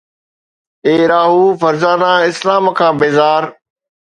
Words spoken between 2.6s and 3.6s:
کان بيزار